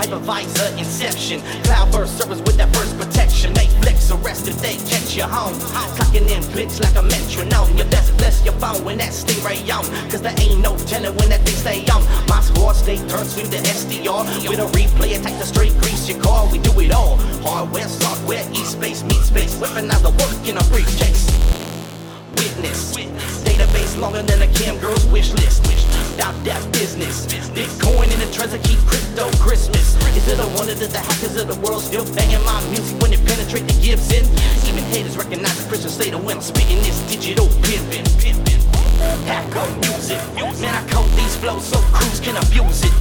[0.03, 1.41] Hypervisor inception.
[1.62, 3.53] cloud Cloudburst servers with that first protection.
[3.53, 5.55] Make flicks arrest if they catch you home.
[5.95, 7.70] Clocking in clicks like a metronome.
[7.78, 9.86] You best bless your phone when that stingray on.
[10.11, 12.03] Cause there ain't no telling when that thing stay on.
[12.26, 14.26] My squad stay turned to the SDR.
[14.49, 16.51] With a replay, attack the straight grease your car.
[16.51, 17.16] We do it all.
[17.47, 19.55] Hardware, software, e-space, meet space.
[19.55, 21.30] Weaponize the work in a briefcase.
[22.34, 23.39] Witness.
[23.61, 25.61] Database longer than a cam girl's wish list.
[26.16, 27.26] Stop that business.
[27.52, 30.00] Bitcoin in the treasure, keep crypto Christmas.
[30.16, 33.12] Is it a wonder that the hackers of the world still banging my music when
[33.12, 34.24] it penetrate the Gibson?
[34.64, 38.08] Even haters recognize the Christian state of when I'm speaking this digital pimpin'.
[39.28, 40.16] Hacker music.
[40.64, 42.94] Man, I code these flows so crews can abuse it.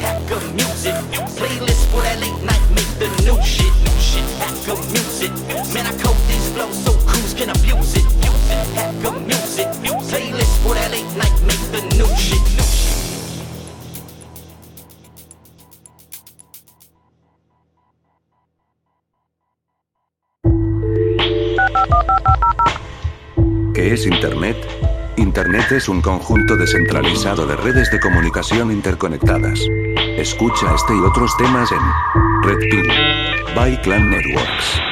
[0.00, 0.96] Hacker music.
[1.36, 3.68] Playlist for that late night make the new shit.
[4.40, 5.32] Hacker music.
[5.76, 6.16] Man, I code
[6.56, 6.92] so
[7.36, 8.10] can abuse it.
[12.16, 12.40] Shit.
[23.74, 24.56] ¿Qué es Internet?
[25.16, 29.60] Internet es un conjunto descentralizado de redes de comunicación interconectadas.
[30.16, 31.78] Escucha este y otros temas en
[32.42, 32.92] Red Pill
[33.54, 34.89] by Clan Networks.